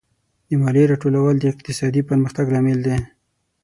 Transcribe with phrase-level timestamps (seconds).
[0.47, 2.97] د مالیې راټولول د اقتصادي پرمختګ لامل دی.